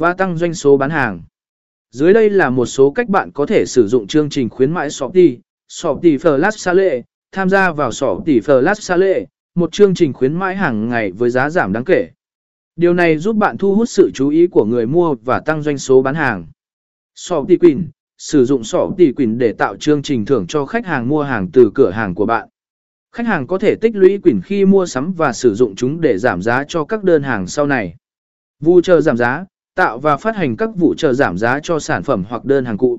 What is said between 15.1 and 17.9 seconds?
và tăng doanh số bán hàng. Shopee Queen,